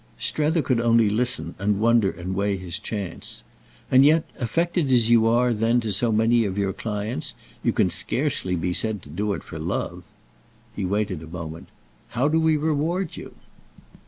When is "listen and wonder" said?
1.11-2.09